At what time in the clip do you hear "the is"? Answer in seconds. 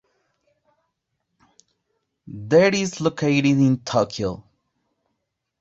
2.25-3.01